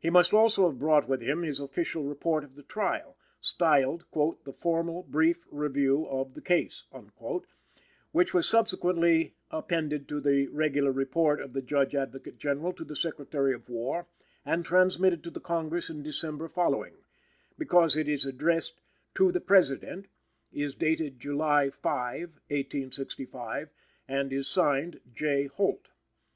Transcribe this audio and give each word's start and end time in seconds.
He 0.00 0.10
must 0.10 0.34
also 0.34 0.68
have 0.68 0.80
brought 0.80 1.08
with 1.08 1.22
him 1.22 1.42
his 1.44 1.60
official 1.60 2.02
report 2.02 2.42
of 2.42 2.56
the 2.56 2.64
trial 2.64 3.16
styled 3.40 4.04
"The 4.44 4.52
formal 4.52 5.04
brief 5.04 5.46
review 5.48 6.06
of 6.08 6.34
the 6.34 6.40
case," 6.40 6.86
which 8.10 8.34
was 8.34 8.48
subsequently 8.48 9.36
appended 9.48 10.08
to 10.08 10.20
the 10.20 10.48
regular 10.48 10.90
Report 10.90 11.40
of 11.40 11.52
the 11.52 11.62
Judge 11.62 11.94
Advocate 11.94 12.36
General 12.36 12.72
to 12.72 12.82
the 12.84 12.96
Secretary 12.96 13.54
of 13.54 13.68
War 13.68 14.08
and 14.44 14.64
transmitted 14.64 15.22
to 15.22 15.30
the 15.30 15.38
Congress 15.38 15.88
in 15.88 16.02
December 16.02 16.48
following 16.48 16.96
because 17.56 17.96
it 17.96 18.08
is 18.08 18.26
addressed 18.26 18.80
"To 19.14 19.30
the 19.30 19.40
President," 19.40 20.06
is 20.52 20.74
dated 20.74 21.20
"July 21.20 21.70
5, 21.70 22.18
1865," 22.20 23.68
and 24.08 24.32
is 24.32 24.48
signed 24.48 24.98
"J. 25.14 25.46
Holt." 25.46 25.90